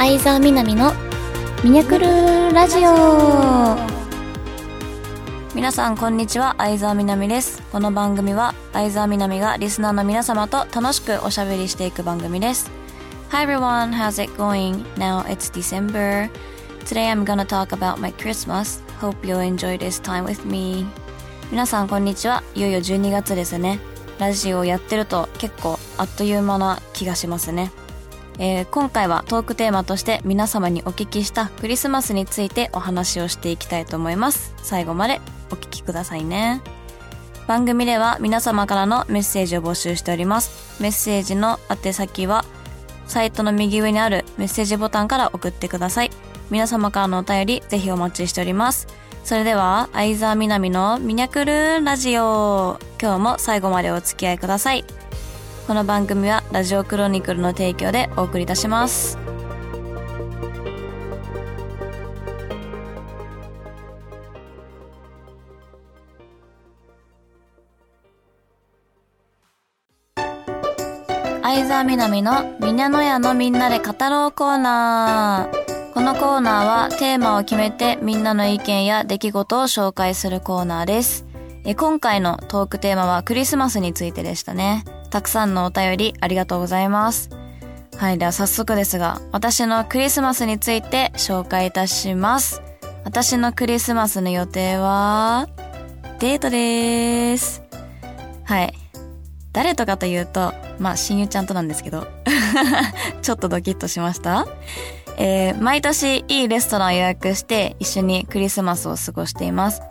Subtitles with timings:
[0.00, 0.94] 相沢みなみの
[1.62, 2.06] ミニャクル
[2.54, 3.76] ラジオ。
[5.54, 6.54] 皆さんこんにちは。
[6.56, 7.60] 相沢みなみです。
[7.70, 12.70] この番組は相沢みなみがリスナーの皆様と楽しくおしゃべりしていく番組です。
[13.28, 14.86] Hi everyone, how's it going?
[14.96, 16.30] Now it's December.
[16.86, 18.82] Today I'm gonna talk about my Christmas.
[19.02, 20.86] Hope you'll enjoy this time with me.
[21.50, 22.42] 皆さんこんにちは。
[22.54, 23.78] いよいよ12月ですね。
[24.18, 27.70] ラジオをやってると結構あっという間な気がしますね。
[28.38, 34.54] えー、今回はトークテーマとして皆様にお聞きしたクリスマスについてお話をしていきたいと思います。
[34.62, 35.20] 最後まで
[35.50, 36.62] お聞きくださいね。
[37.46, 40.80] 番組では皆様からのメッセージを募集しております。
[40.80, 42.44] メッセージの宛先は
[43.06, 46.10] サイトの右上にあるメッセージボタンから送ってください。
[46.50, 48.86] 皆様からのお便りぜひお待ちしております。
[49.24, 52.78] それでは、相沢みなみのミニャクルラジオ。
[53.00, 54.84] 今日も最後までお付き合いください。
[55.70, 59.16] この番組はラジオクロニクルの提供でお送りいたします。
[71.40, 75.92] 相沢みなみのみなのやのみんなで語ろうコーナー。
[75.94, 81.26] このコーナーはテーマを決めてみんなの意見や出来事を紹介するコーナーです。
[81.64, 84.82] え今回のトークテーマはクリスマスについてでしたね。
[85.10, 87.30] たくさんのお便りありがとうございます。
[87.96, 92.62] はい、では早速ですが、私のクリスマスについて紹介いたします。
[93.04, 95.48] 私のクリスマスの予定は、
[96.18, 97.62] デートです。
[98.44, 98.74] はい。
[99.52, 102.06] 誰とかというと、まあ、親友ちゃんとなんですけど、
[103.20, 104.46] ちょっとドキッとしました
[105.18, 109.82] えー、毎年いいレストランを予約して一緒にクリスマスを過ごしています。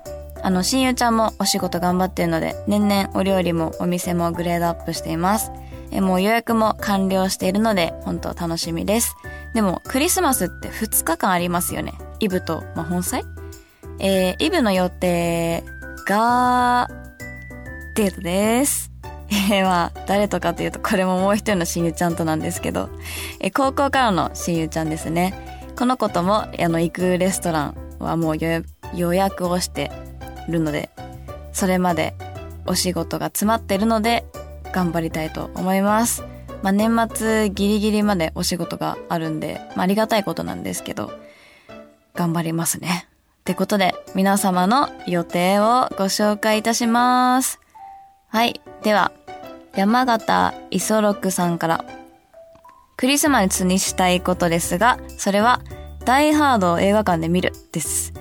[0.41, 5.51] あの、親友ちゃんもお仕事頑張ってるので、年々お料理もお店もグレードアップしています。
[5.91, 9.15] えもう予約も完了しているので、本当楽しみです。
[9.53, 11.93] でも、クリスマスって2日間ありますよね。
[12.19, 13.23] イブと、まあ、本祭？
[13.99, 15.63] えー、イブの予定
[16.05, 16.89] が、
[17.95, 18.91] デートです。
[19.29, 22.89] えー、まあ、誰とかというと、これももう一人の親友ちゃんとなんですけど、
[23.39, 25.33] えー、高校からの親友ちゃんですね。
[25.77, 28.37] この子とも、あの、行くレストランはもう
[28.95, 29.91] 予約をして、
[30.49, 30.89] るので、
[31.53, 32.13] それまで
[32.65, 34.25] お仕事が詰まってるので、
[34.71, 36.23] 頑張りたいと思います。
[36.61, 41.11] まあ、年末ギリギリまでお仕事があるんで、まあ、ありがたいことなんですけど、
[42.15, 43.07] 頑張りますね。
[43.41, 47.59] ってことで、皆様の予定をご紹介いたします。
[48.27, 48.61] はい。
[48.83, 49.11] では、
[49.75, 51.85] 山形磯六さんから、
[52.97, 55.61] クリスマスにしたいことですが、それは、
[56.05, 58.18] ダイハードを映画館で見るです。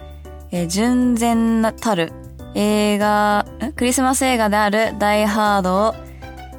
[0.50, 2.12] えー、純然たる
[2.54, 5.94] 映画、クリスマス映画であるダイハードを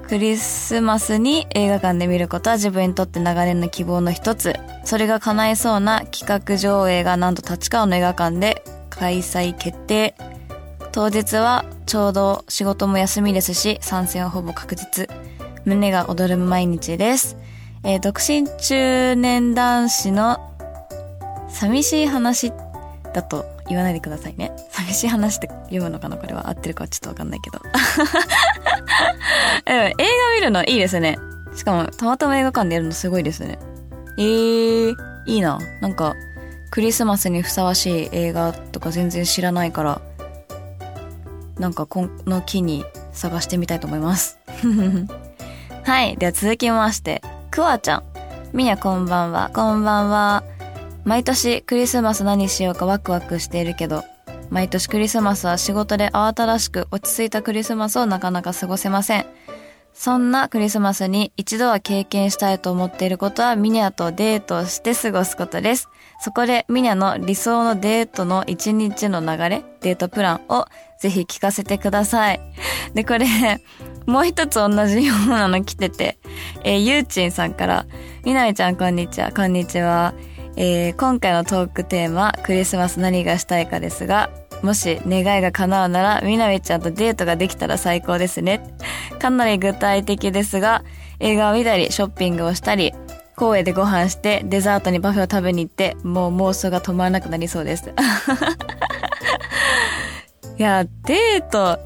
[0.07, 4.55] クリスマスに映画館で見ることは自分にとって長年の希望の一つ。
[4.83, 10.15] それが叶いそうな企画上映がなんと立川の映画館で開催決定。
[10.91, 15.07] 当日はちょうど仕事も休みですし、参戦はほぼ確実。
[15.65, 17.37] 胸が躍る毎日です。
[17.83, 20.39] えー、独身中年男子の
[21.49, 22.51] 寂しい話
[23.13, 24.51] だと言わないでくださいね。
[24.71, 26.17] 寂しい話って読むのかな？
[26.17, 27.59] これは合ってるかはちょっとわかんないけど。
[29.65, 29.95] でも映画
[30.35, 31.17] 見るのいいですね。
[31.55, 33.59] しかも、たまたま映画館でやるのすごいですね。
[34.17, 35.59] えー、いいな。
[35.81, 36.15] なんか、
[36.71, 40.01] クリスマスにふさわしい映画とか全然知らないから、
[41.57, 44.39] なんかこの木に探してみたいと思います。
[45.83, 46.17] はい。
[46.17, 47.21] では続きまして、
[47.51, 48.03] クワちゃん。
[48.53, 49.51] みやこんばんは。
[49.53, 50.43] こんばんは。
[51.09, 54.03] 毎年クリスマス何しようかワクワクしているけど、
[54.51, 59.25] 毎年クリスマスは仕事で慌ただしく落ち着いたクリスマスをなかなか過ごせません。
[59.91, 65.89] そんなクリスマスに一度は経験したいと思っていることはミニャとデートをして過ごすことです。
[66.21, 70.67] そこでミニャの理想のデートの一日の流れ、デートプランを
[70.99, 72.39] ぜひ聞かせてください。
[72.93, 73.25] で、これ、
[74.05, 76.19] もう一つ同じようなの来てて、
[76.63, 77.87] えー、ゆうちんさんから、
[78.23, 80.13] みなみちゃんこんにちは、こんにちは。
[80.61, 84.29] えー、今回のトークテーマ、クリスマス何がしたいかですが、
[84.61, 88.75] もし願いが叶うなら、みなみちゃんとデートができたら最高ですね。
[89.19, 90.83] かなり具体的ですが、
[91.21, 92.93] 映画を見たり、ショッピングをしたり、
[93.37, 97.93] 公園でご飯して、デザートにパフェを食べに行って、もう妄想が止まらなくなりそうです。
[100.59, 101.79] いや、デート、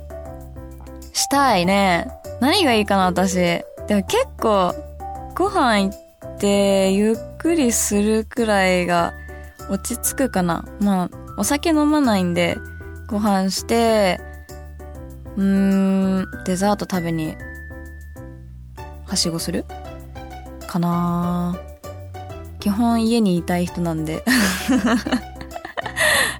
[1.13, 2.07] したいね。
[2.39, 3.35] 何がいいかな、私。
[3.35, 4.73] でも結構、
[5.35, 6.02] ご飯行っ
[6.39, 9.13] て、ゆっくりするくらいが
[9.69, 10.65] 落ち着くかな。
[10.79, 12.57] まあ、お酒飲まないんで、
[13.07, 14.19] ご飯して、
[15.35, 15.43] うー
[16.21, 17.35] ん、デザート食べに、
[19.05, 19.65] はしごする？
[20.67, 21.55] かな。
[22.59, 24.23] 基本家にいたい人なんで。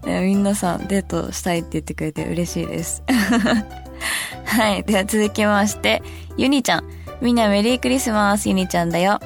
[0.06, 3.04] みんなさんデートしたいって言ってくれて嬉しいです。
[4.46, 6.04] はいでは続きまして
[6.38, 6.84] ゆにちゃん。
[7.22, 9.20] みんなメリークリスマスゆにちゃんだよ。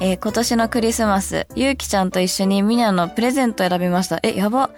[0.00, 4.20] えー、今年のクリスマス、ゆうきちゃんと一緒にみなのプレゼント選びました。
[4.22, 4.70] え、やば。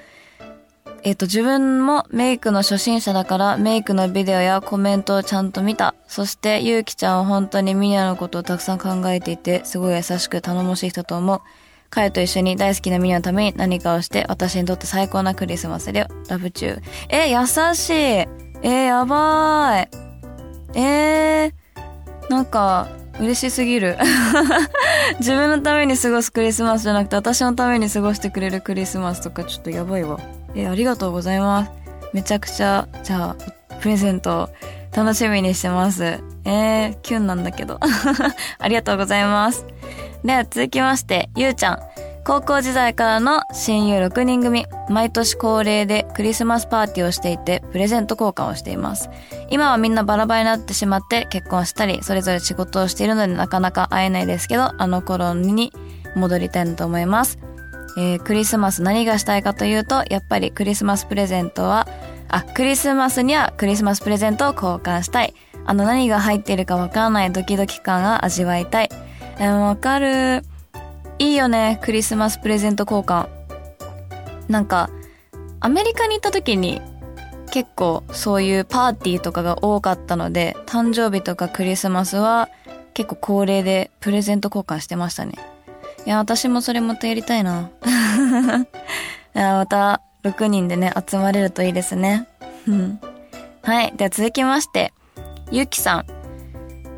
[1.03, 5.95] えっ、と、自分もメイクの初心者だからメイクのビデオやコメントをちゃんと見た。
[6.07, 11.41] そして、ゆうきちゃんは本当にミニャのことをたくさん考えていて、すごい優しく頼もしい人と思う。
[11.91, 16.83] 彼と一緒に大好きなミニャのために何かをして、私にとって最高なクリスマスでラブチュー。
[17.11, 18.27] え、優しい。
[18.63, 19.89] え、やばい。
[20.79, 22.89] えー、なんか、
[23.21, 23.99] 嬉しすぎる。
[25.21, 30.19] 自分のために過ごすクリスマスじゃなくて、私のために過ごしてくれるクリスマスとかちょっとやばいわ。
[30.55, 31.71] え、ありがとうございます。
[32.13, 34.49] めちゃくちゃ、じゃあ、プレゼント、
[34.97, 36.05] 楽しみにしてます。
[36.45, 37.79] えー、キュンなんだけど。
[38.59, 39.67] ありがとうございます。
[40.25, 41.81] では続きまして、ゆうちゃん。
[42.25, 49.09] 高校時代からの親友6人組、毎年恒例でクリスマスパーティーをしていて、プレゼント交換をしています。
[49.49, 55.73] 今はみんなバラバラになってしまって結婚したり、それぞれ仕事をしているのでなかなか会えないですけど、あの頃に
[56.15, 57.39] 戻りたいなと思います。
[57.97, 61.89] えー、クリスマス何がしたいかというと、やっぱりクリスマスプレゼントは、
[62.29, 65.35] あ、クリスマスにはクリスマスプレゼントを交換したい。
[65.65, 68.91] あの何が入っているかわからないドキドキ感が味わいたい。
[69.39, 70.43] えー、わかる。
[71.21, 73.29] いいよね、クリスマスプレゼント交換。
[74.49, 74.89] なんか、
[75.61, 76.81] アメリカに行った時に
[77.53, 82.49] 結構そういうパーティーとかが多かったので、誕生日とかクリスマスは
[82.95, 85.35] 結構恒例でプレゼント交換してましたね。
[86.07, 87.69] いや、私もそれまたやりたいな。
[89.37, 92.29] いや、また6人でね、集まれるといいですね。
[93.61, 93.93] はい。
[93.95, 94.95] では続きまして、
[95.51, 96.20] ゆきさん。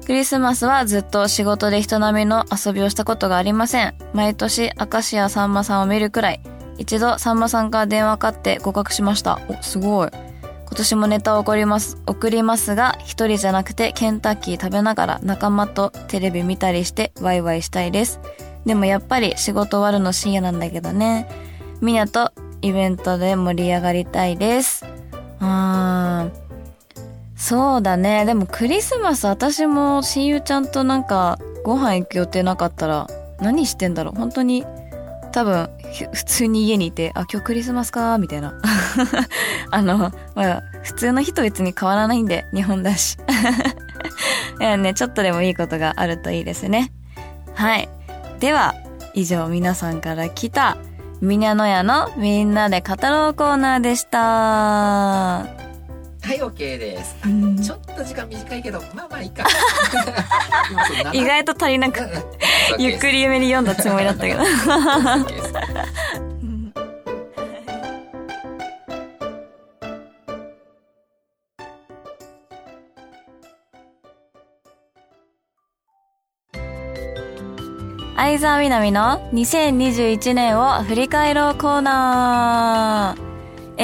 [0.07, 3.95] クリスマスはずっと仕事で人並みの遊びをしたことがありません。
[4.13, 6.41] 毎年、明石家さんまさんを見るくらい。
[6.77, 9.41] 一度、さんまさんから電話かって合格しました。
[9.49, 10.11] お、すごい。
[10.11, 18.21] 今年もネタを送ります、送りますが、一人じゃなくてケンタッキー食べながら仲間とテレビ見たりしてワイワイしたいです。
[18.65, 21.29] でもやっぱり仕事終わるの深夜なんだけどね。
[21.81, 24.85] みなとイベントで盛り上がりたいです。
[25.39, 26.02] あー。
[27.43, 28.25] そうだね。
[28.25, 33.09] でもクリスマス私も親友ちゃんとなんかご飯行く予定なかったら
[33.41, 34.65] 何してんだろう本当に
[35.33, 35.69] 多分
[36.13, 38.55] 普通に家にいて、あ、今日クリスマスかみたいな。
[39.73, 43.19] あの、まあ、普通の日と別に変わらないんで、日本だし。
[44.61, 46.93] いやね、ちょっとでもいいことがあるといいですね。
[47.55, 47.89] はい。
[48.39, 48.75] では、
[49.15, 50.77] 以上皆さんから来た、
[51.21, 55.72] みなのやのみんなで語ろうコーナーでした。
[56.23, 57.17] はい、OK です。
[57.63, 59.45] ちょっと時間短いけど、まあまあいいか。
[61.13, 62.01] 意外と足りなく、
[62.79, 64.41] ゆっくり夢に読んだつもりだったけど。
[78.15, 83.22] 相沢みなみの2021年を振り返ろうコーナー。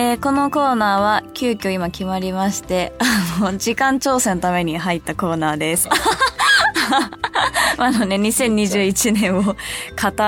[0.00, 5.88] えー、このコーナーは急遽今決まりまして、あの、時間調整のために入ったコーナーです。
[7.78, 9.54] あのね、2021年を語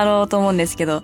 [0.03, 1.03] ろうと思うんですけど、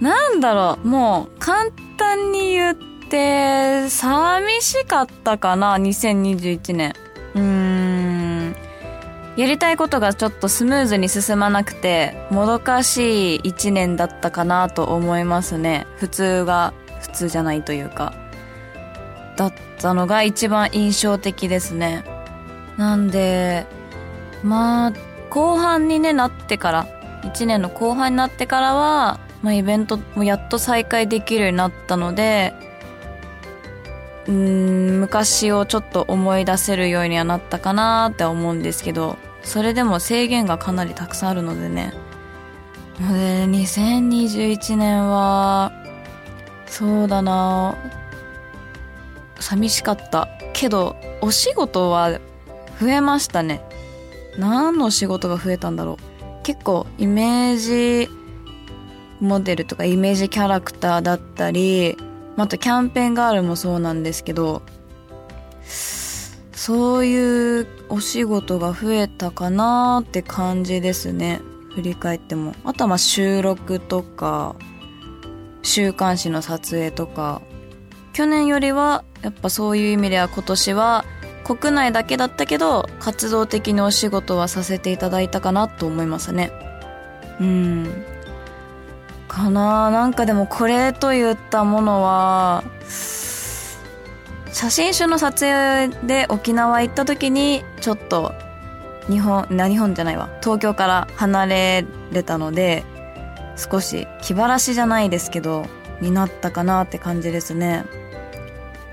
[0.00, 1.66] なんだろう、もう簡
[1.98, 6.94] 単に言って、寂しかったかな、2021年。
[7.34, 8.56] うーん。
[9.36, 15.86] やりたいことがちょっとスムーズに進まなくて、もどかしい一年だったかなと思いますね。
[15.98, 16.72] 普通が
[17.16, 18.12] 通じゃないというか。
[19.36, 22.04] だったのが一番印象的ですね。
[22.76, 23.66] なんで、
[24.42, 24.92] まあ、
[25.30, 26.86] 後半にね、なってから、
[27.24, 32.54] 一年の後半になってからは、まあ、イベントもやっと再開できるようになったので、
[34.28, 41.92] うん、昔をちょっと思い出せるようにはなったかなって思うんですけど、それでも制限がかなりたくさんあるのでね。
[42.98, 43.04] で、
[43.46, 45.72] 2021年は、
[46.76, 47.74] そうだな
[49.40, 50.28] 寂しかった。
[50.52, 52.20] けど、お仕事は
[52.78, 53.62] 増えましたね。
[54.36, 56.42] 何の仕事が増えたんだろう。
[56.42, 58.10] 結構、イメージ
[59.20, 61.96] モデルとかイメージキャラクターだったり、
[62.36, 64.60] またキャンペーンガールもそうなんですけど、
[66.52, 71.40] そういうお仕事が増えたかなって感じですね。
[71.74, 72.54] 振り返っても。
[72.64, 74.56] あとはまあ収録とか、
[75.66, 77.42] 週刊誌の撮影とか、
[78.12, 81.04] 去年よりはやっぱそういう意味では今年は
[81.44, 86.50] 国内だけだったけど活動的にお仕事はさせていただいたかなと思いますね。
[87.40, 88.04] うん。
[89.28, 92.64] かななんかでもこれといったものは
[94.50, 98.32] 写真集の撮影で沖縄行った時にちょっと
[99.08, 102.84] 日本な日本じゃないわ東京から離れれたので
[103.56, 105.66] 少し気晴らしじゃないですけど
[106.00, 107.84] になったかなって感じですね。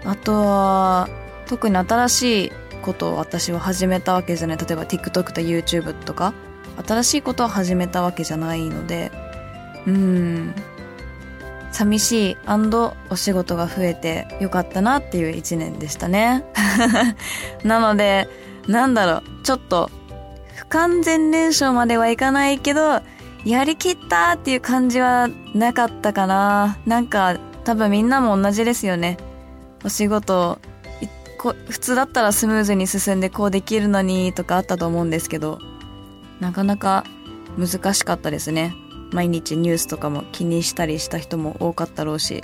[0.06, 1.10] あとは
[1.48, 2.52] 特に新しい
[2.82, 4.58] ことを私は始めたわけじゃない。
[4.58, 6.34] 例えば TikTok と YouTube とか。
[6.88, 9.12] 新しいことを始めたわけじゃないので。
[9.86, 10.56] うん。
[11.72, 12.38] 寂しい。
[13.10, 16.44] お仕事が増えてよかったなっていう一年でしたね。
[17.64, 18.28] なので
[18.68, 19.44] なんだろう。
[19.44, 19.90] ちょっと
[20.56, 23.02] 不完全燃焼まではいかないけど
[23.46, 26.78] やりきったっていう感じはなかったかな。
[26.86, 29.18] なんか多分みんなも同じですよね。
[29.84, 30.60] お仕事
[31.70, 35.60] 普通だったらスムーズに進んでこうできるのにとかあったと思うんですけど
[36.40, 37.04] なかなか
[37.58, 38.74] 難しかったですね。
[39.12, 42.44] 毎日ニュースとかも気にしたりした人も多かったろうし。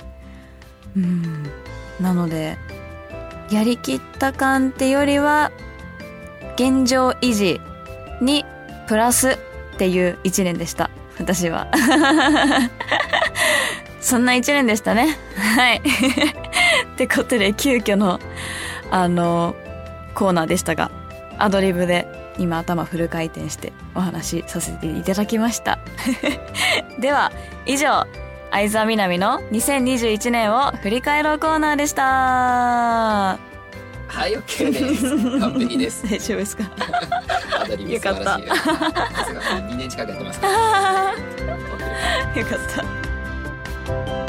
[0.96, 1.50] うん。
[1.98, 2.58] なので
[3.50, 5.50] やりきった感ってよりは
[6.54, 7.60] 現状維持
[8.20, 8.44] に
[8.86, 9.38] プラス
[9.80, 10.90] っていう一年でした。
[11.18, 11.66] 私は。
[14.02, 15.16] そんな一年でしたね。
[15.38, 15.80] はい。
[16.92, 18.20] ってことで急遽の
[18.90, 19.56] あの
[20.14, 20.90] コーナーでしたが
[21.38, 22.06] アドリブで
[22.36, 25.78] 今頭フル回転してお話しさせていただきました。
[27.00, 27.32] では
[27.64, 28.06] 以上
[28.50, 33.49] 相沢みなみの2021年を振り返ろうコーナーでした。
[34.12, 35.38] はい OK です。
[35.40, 36.02] 完璧です。
[36.08, 36.64] 大丈夫ですか？
[37.60, 38.54] アドリブ素晴らしいよ
[39.70, 40.52] 2年近くやってますから。
[42.40, 42.58] よかっ
[43.86, 44.19] た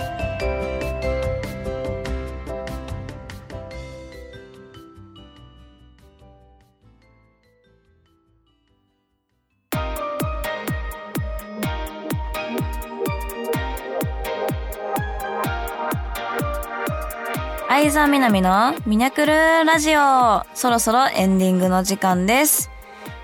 [17.81, 19.33] 相沢みなみのミニャクル
[19.65, 20.45] ラジオ。
[20.55, 22.71] そろそろエンディングの時間です。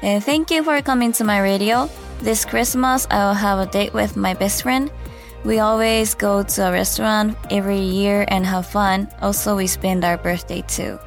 [0.02, 1.88] Uh, thank you for coming to my radio.
[2.22, 4.90] This Christmas I will have a date with my best friend.
[5.44, 9.08] We always go to a restaurant every year and have fun.
[9.20, 10.98] Also, we spend our birthday too.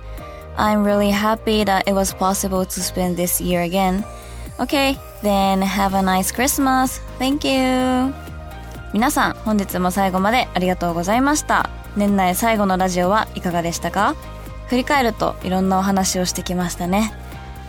[0.58, 4.04] I'm really happy that it was possible to spend this year again.
[4.60, 7.00] Okay, then have a nice Christmas.
[7.20, 8.14] Thank you.
[8.94, 11.70] 皆さん、本日も最後までありがとうございました。
[11.97, 14.15] 年内最後のラジオはいかがでしたか？
[14.69, 17.13] 振り返るといろんなお話をしてきましたね、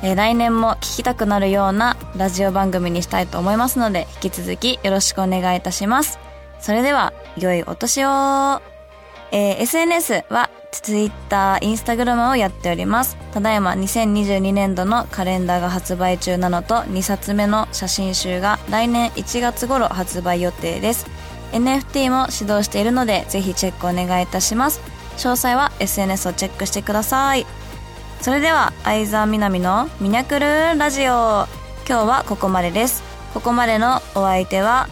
[0.03, 6.19] えー、来年も聞きたくなるようなラジオ番組にしたいと思いますので引き続きよろしくお願いいたします
[6.59, 8.61] それでは良いお年を
[9.33, 13.15] えー、SNS は Twitter、Instagram をやっております。
[13.33, 21.05] ただいま2022年度のカレンダーが発売中なのと2冊目の写真集が来年1月頃発売予定です。
[21.51, 24.81] NFT も指導しているのでぜひチェックお願いいたします。
[25.17, 27.45] 詳細は SNS をチェックしてください。
[28.21, 31.47] それでは相沢みなみのミニャクルラジオ。
[31.87, 33.03] 今日はここまでです。
[33.33, 34.87] ここまでのお相手は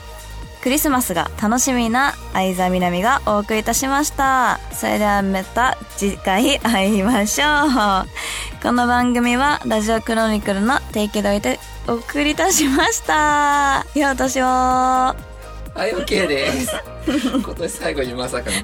[0.62, 4.60] クリスマスが楽しみな相沢みなみがお送りいたしました。
[4.74, 8.62] それではまた次回会いましょう。
[8.62, 13.86] この番組はラジオクロニクルの提供でお送りいたしました。
[13.96, 15.29] いや私は。
[15.74, 16.72] はい、OK です。
[17.42, 18.58] 今年最後にまさかの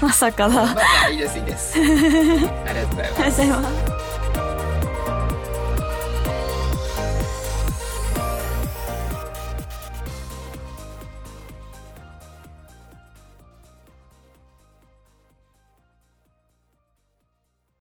[0.00, 0.74] まさかだ。
[0.74, 1.78] まあ、いいです、いいです。
[1.80, 3.42] ありがとうございます。
[3.42, 3.87] ありがとうございます。